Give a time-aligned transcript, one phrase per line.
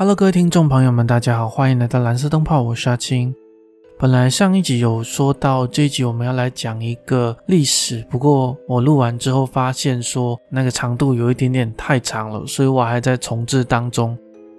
[0.00, 3.34] Hello，各位听众朋友们，大家好，欢迎来到蓝色灯泡，我是阿青。
[3.98, 14.16] 本来上一集有说到这一集我们要来讲一个历史，不过我录完之后发现说那个长度有一点点太长了，所以我还在重置当中。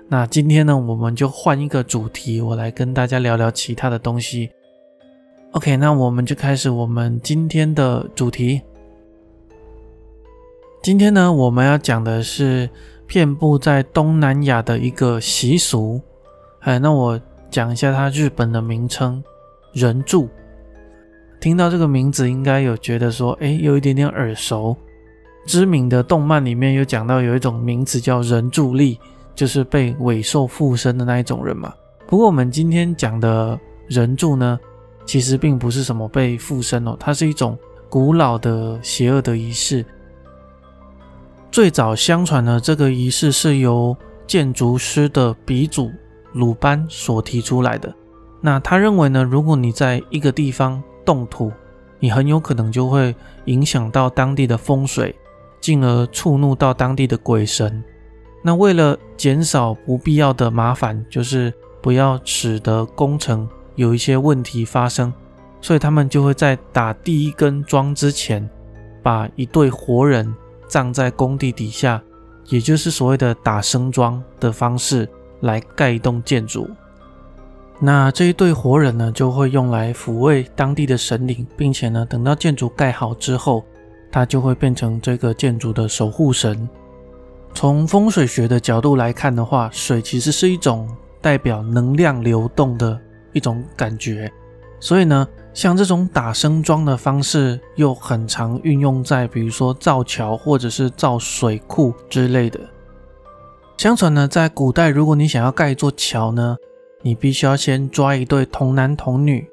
[0.08, 4.51] 那今天呢，我们就换一个主题，我来跟大家聊聊其他的东西。
[5.53, 8.62] OK，那我们就开始我们今天的主题。
[10.83, 12.69] 今天呢，我们要讲的是。
[13.12, 16.00] 遍布在东南亚的一个习俗，
[16.62, 17.20] 哎，那我
[17.50, 19.22] 讲一下它日本的名称——
[19.76, 20.30] 人柱。
[21.42, 24.74] 听到这个名字，应该有觉得说，哎，有一点点耳熟。
[25.46, 28.98] 知名的动漫里面有讲到有一种名字叫人柱力，
[29.36, 31.74] 就是被尾兽附身的那一种人嘛。
[32.08, 34.58] 不过我们今天讲的人柱呢，
[35.05, 39.86] 其实并不是什么被附身哦，它是一种古老的邪恶的仪式。
[41.52, 45.91] 最早相传呢，这个仪式是由建筑师的鼻祖
[46.32, 47.94] 鲁班所提出来的。
[48.40, 51.52] 那他认为呢，如果你在一个地方动土，
[51.99, 53.13] 你很有可能就会
[53.46, 55.13] 影响到当地的风水，
[55.60, 57.84] 进而触怒到当地的鬼神。
[58.41, 65.13] 那为了减少不必要的麻烦，就是不要使得工程有一些问题发生，
[65.59, 68.49] 所以他们就会在打第一根桩之前，
[69.03, 70.33] 把一对活人。
[70.72, 72.02] 葬在工地底下，
[72.47, 75.05] 也就是所谓的打生桩的方式
[75.41, 76.66] 来盖一栋建筑。
[77.78, 83.66] 那这一对活人呢，就会用来抚慰当地的神灵，并且呢，等到建筑盖好之后，
[84.09, 86.69] 他就会变成这个建筑的守护神。
[87.53, 90.88] 从风水学的角度来看的话，水其实是一种
[91.19, 92.97] 代表能量流动的
[93.33, 94.31] 一种感觉，
[94.81, 95.25] 所以呢。
[95.53, 102.57] 像这种打生桩的方式，又很常运用在比如说造桥或者是造水库之类的。
[103.77, 106.55] 相传呢，在古代，如果你想要盖一座桥呢，
[107.01, 109.45] 你必须要先抓一对童男童女，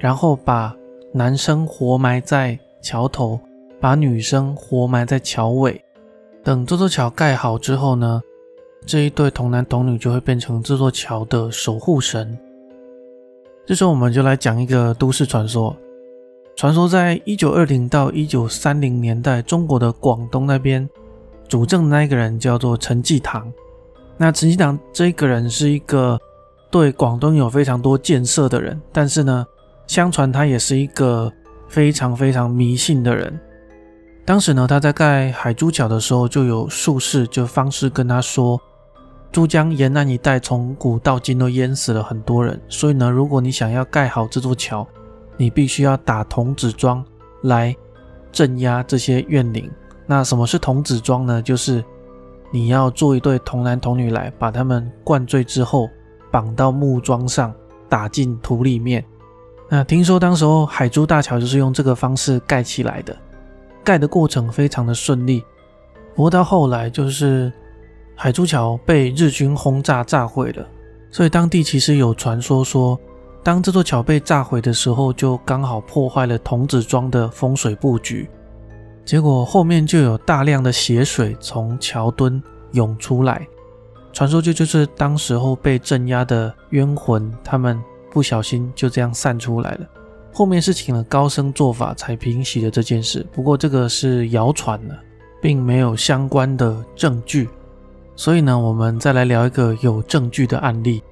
[0.00, 0.74] 然后把
[1.12, 3.38] 男生活埋在桥头，
[3.80, 5.80] 把女生活埋在桥尾。
[6.42, 8.20] 等这座桥盖好之后呢，
[8.84, 12.36] 这一对童男童女就会变成这座桥的守护神。
[13.66, 15.76] 这时候我们就来讲一个都市传说。
[16.54, 20.88] 传说在一九二零到一九三零年代，中国的广东那边
[21.48, 23.52] 主政的那个人叫做陈济棠。
[24.16, 26.16] 那陈济棠这个人是一个
[26.70, 29.44] 对广东有非常多建设的人，但是呢，
[29.88, 31.30] 相传他也是一个
[31.66, 33.36] 非常非常迷信的人。
[34.24, 38.60] 当时呢，他在盖海珠桥的时候，就有术士就方士跟他说。
[39.32, 44.86] 珠江沿岸一带从古到今都淹死了很多人，所以呢，如果你想要盖好这座桥，
[45.36, 47.04] 你必须要打童子桩
[47.42, 47.76] 来
[48.32, 49.70] 镇压这些怨灵。
[50.06, 51.42] 那什么是童子桩呢？
[51.42, 51.84] 就是
[52.50, 55.90] 你要做一对童男童女来，把他们灌醉之后
[56.30, 57.52] 绑到木桩上，
[57.90, 59.04] 打进土里面。
[59.68, 63.14] 那听说当时候海珠大桥就是用这个方式盖起来的，
[63.84, 65.44] 盖的过程非常的顺利。
[66.14, 67.52] 不过到后来就是。
[68.18, 70.66] 海珠桥被日军轰炸炸毁了，
[71.10, 72.98] 所以当地其实有传说说，
[73.42, 78.28] 当这座桥被炸毁的时候，就刚好破坏了童子庄的风水布局，
[79.04, 83.46] 结果后面就有大量的血水从桥墩涌出来，
[84.14, 87.78] 传说就就是当时候被镇压的冤魂，他们
[88.10, 89.86] 不小心就这样散出来了。
[90.32, 94.98] 后面是请了高僧做法才平息了这件事，不过这个是谣传的，
[95.40, 97.48] 并没有相关的证据。
[98.16, 101.02] 所以呢，我们再来聊一个有证据的案例。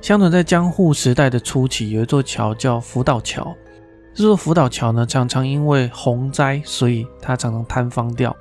[0.00, 3.52] 相传在江户时代的初期，有一座桥叫福岛桥。
[4.14, 8.36] 这座福岛桥呢，常常因为洪灾，所以它常常坍方掉。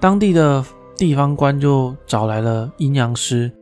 [0.00, 0.64] 当地的
[0.96, 3.52] 地方官就找来了阴阳师，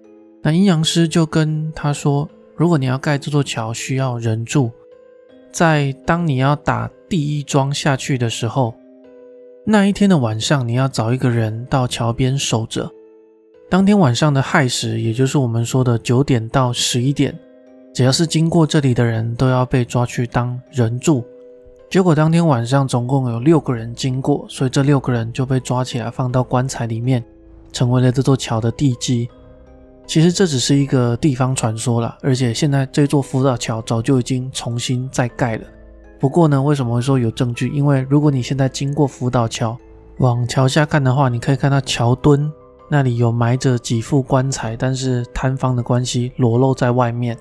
[0.42, 4.70] 那阴阳师就跟他说：如果你要盖这座桥，需要人住，
[5.50, 8.74] 在当你要打第一桩下去的时候，
[9.64, 12.88] 那一天的晚上，你要找一个人到桥边守着。
[13.70, 17.32] 当天晚上的亥时，也就是我们说的九点到十一点，
[17.94, 21.24] 只要是经过这里的人都要被抓去当人柱。
[21.88, 27.24] 结果当天晚上总共有六个人经过，所以这六个人就被抓起来放到棺材里面，
[27.72, 29.28] 成为了这座桥的地基。
[30.04, 35.62] 其实这只是一个地方传说了，而且现在这座福岛桥早就已经重新再盖了。
[36.18, 37.68] 不过呢，为什么会说有证据？
[37.68, 39.78] 因为如果你现在经过福岛桥，
[40.18, 42.52] 往桥下看的话，你可以看到桥墩。
[42.92, 47.38] 那里有埋着几副棺材，但是坍方的关系裸露在外面，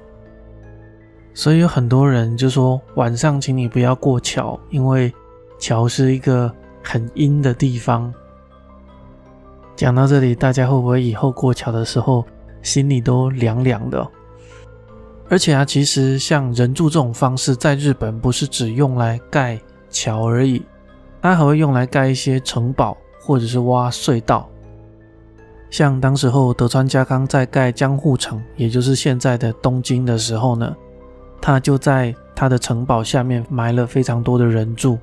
[1.34, 5.12] 所以有很多人就说晚上请你不要过桥，因为
[5.58, 6.54] 桥是一个
[6.84, 8.14] 很阴的地方。
[9.76, 12.24] 讲到这里，大家会不会以后过桥的时候
[12.62, 14.08] 心里都凉凉的。
[15.30, 19.60] 而且啊，其实像人柱这种方式，在日本不是只用来盖
[19.90, 20.62] 桥而已，
[21.24, 24.48] 它还会用来盖一些城堡或者是挖隧道。
[25.70, 30.76] 像当时候德川家康在盖江户城，也就是现在的东京的时候呢，
[31.42, 34.98] 他就在他的城堡下面埋了非常多的人柱。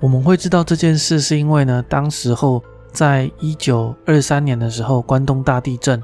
[0.00, 2.62] 我们会知道这件事，是因为呢，当时候
[2.92, 6.02] 在一九二三年的时候，关东大地震，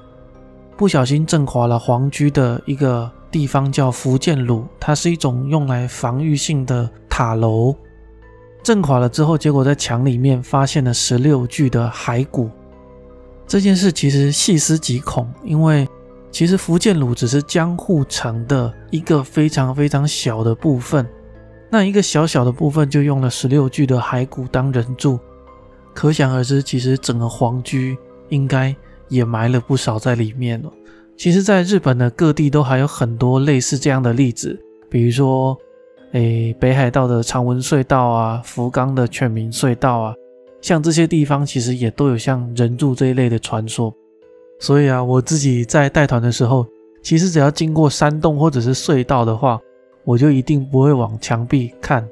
[0.77, 3.11] 不小心震垮了皇居的一个。
[3.31, 7.77] 地方叫福建鲁，它是一种用来防御性的塔楼。
[8.63, 12.49] 震垮了之后，结果在墙里面发现了十六具的骸骨。
[13.49, 15.89] 这件事其实细思极恐，因为
[16.31, 21.09] 其实福建鲁只是江户城的一个非常非常小的部分，
[21.71, 25.19] 那一个小小的部分就用了十六具的骸骨当人柱，
[25.95, 27.97] 可想而知，其实整个皇居
[28.29, 28.77] 应该
[29.09, 30.71] 也埋了不少在里面了。
[31.17, 34.57] 其实，在日本的各地都还有很多类似这样的例子，
[34.89, 35.57] 比如说，
[36.13, 40.15] 诶，北海道的长文隧道啊，福冈的犬鸣隧道啊，
[40.61, 43.95] 像这些地方，其实也都有像人柱这一类的传说。
[44.59, 46.67] 所以啊，我自己在带团的时候，
[47.03, 49.61] 其实只要经过山洞或者是隧道的话，
[50.05, 52.07] 我就一定不会往墙壁看，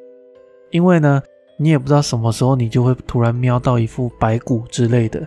[0.71, 1.23] 因为呢，
[1.59, 5.27] 你也不知道什么时候你就会突然瞄到一副白骨之类的。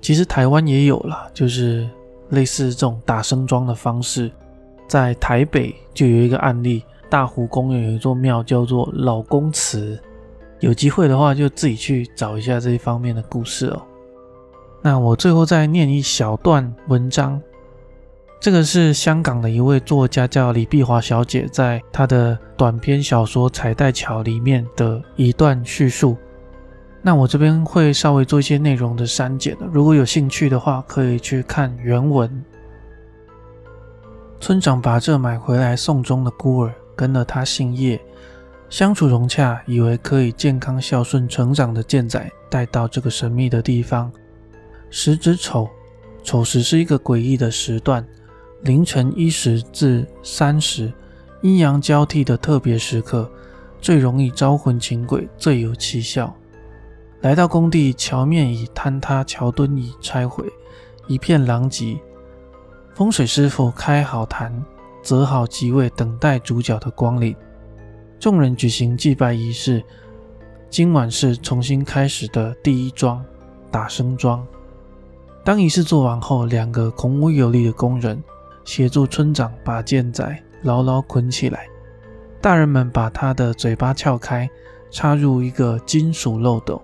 [0.00, 1.88] 其实台湾也有了，就是。
[2.30, 4.30] 类似这种打声桩的方式，
[4.88, 10.00] 在台北就有一个案例，大湖公园有一座庙叫做老公祠，
[10.64, 13.82] 有机会的话就自己去找一下这一方面的故事哦。
[14.80, 17.40] 那我最后再念一小段文章，
[18.40, 26.16] 这个是香港的一位作家叫李碧华小姐在她的短篇小说《彩带桥》里面的一段叙述。
[27.02, 32.42] 那我这边会稍微做一些内容的删减的，如果有兴趣的话，可以去看原文。
[34.40, 38.00] 村长把这买回来送终的孤儿跟了他姓叶，
[38.68, 44.10] 相处融洽，以为可以健康孝顺成长的健仔带到这个神秘的地方。
[44.90, 45.68] 时值丑，
[46.22, 48.04] 丑时是一个诡异的时段，
[48.62, 50.92] 凌晨一时至三时，
[51.42, 53.30] 阴阳交替的特别时刻，
[53.80, 56.34] 最容易招魂请鬼，最有奇效。
[57.20, 60.44] 来到工地，桥面已坍塌，桥墩已拆毁，
[61.06, 61.96] 一片狼藉。
[62.94, 64.64] 风水师傅开好坛，
[65.02, 67.34] 择好吉位，等待主角的光临。
[68.24, 69.84] 众人举行祭拜仪式。
[70.70, 73.22] 今晚是重新开始的第一桩
[73.70, 74.42] 打生桩。
[75.44, 78.24] 当仪式做完后，两个孔武有力的工人
[78.64, 81.68] 协助村长把健仔牢牢捆起来。
[82.40, 84.48] 大人们把他的嘴巴撬开，
[84.90, 86.80] 插入一个金属漏斗。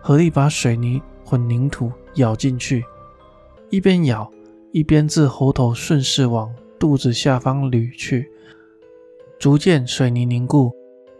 [0.00, 2.84] 合力把水泥混凝土咬进去，
[3.68, 4.30] 一边咬
[4.70, 8.30] 一边自喉头顺势往肚子下方捋去。
[9.38, 10.72] 逐渐水泥凝固，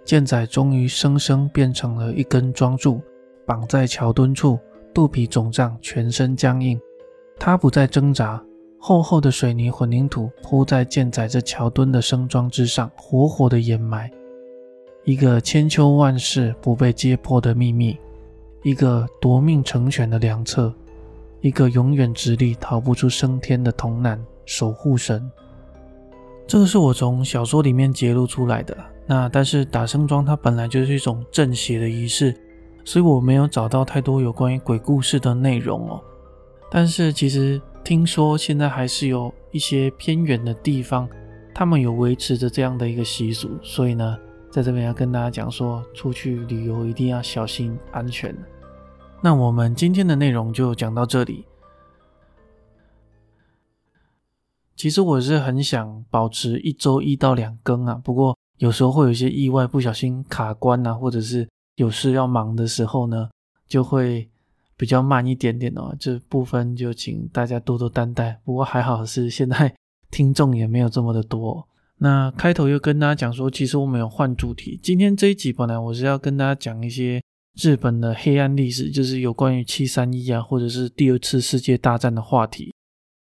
[0.04, 3.00] 健仔终于生生变成了一根桩柱，
[3.46, 4.58] 绑在桥墩处，
[4.92, 6.80] 肚皮肿胀，全身僵硬。
[7.38, 8.42] 他不再挣扎，
[8.80, 14.10] 厚厚的水泥混凝土铺在健仔这桥墩的生桩之上，活活的掩埋
[15.04, 17.96] 一个千秋万世不被揭破的秘密。
[18.64, 20.74] 一个夺命成全的良策，
[21.40, 25.30] 一个永远直立逃不出升天的童男守护神。
[26.48, 28.76] 这个是我从小说里面揭露出来的。
[29.06, 32.34] 那但是打生桩它本来就是一种正邪的仪式，
[32.84, 36.00] 所以我没有找到太多有关于鬼故事的内容哦。
[36.70, 41.06] 但是其实听说现在还是有一些偏远的地方，
[41.54, 44.16] 他们有维持着这样的一个习俗，所以呢。
[44.50, 48.34] 在这边要跟大家讲说，出去旅游一定要小心安全。
[49.20, 51.44] 那我们今天的内容就讲到这里。
[54.78, 63.28] 其实我是很想保持一周一到两更啊，不过有时候会有一些意外，不小心卡关啊，或者是有事要忙的时候呢，
[63.66, 64.28] 就会
[64.76, 65.92] 比较慢一点点哦。
[65.98, 68.40] 这部分就请大家多多担待。
[68.44, 69.74] 不过还好是现在
[70.12, 71.66] 听众也没有这么的多。
[71.96, 74.78] 那开头又跟大家讲说，其实我们有换主题。
[74.80, 77.20] 今天这一集本来我是要跟大家讲一些
[77.60, 82.72] 日本的黑暗历史，就是有关于七三一啊，或者是第二次世界大战的话题。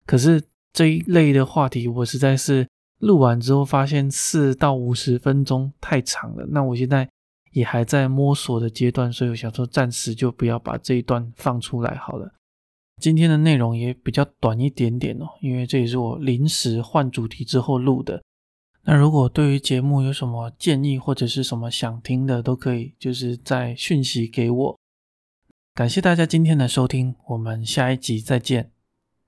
[0.04, 0.42] 可是
[0.76, 2.68] 这一类的话题，我实在是
[2.98, 6.46] 录完之后发现四到五十分钟太长了。
[6.50, 7.08] 那我现在
[7.52, 12.30] 也还在摸索的阶段，所以我想说暂时就不要把这一段放出来好了。
[13.00, 18.22] 今天的内容也比较短一点点哦，因为这也是我临时换主题之后录的。
[18.84, 24.78] 那如果对于节目有什么建议或者是什么想听的，都可以就是在讯息给我。
[25.74, 28.75] 感谢大家今天的收听，我们下一集再见。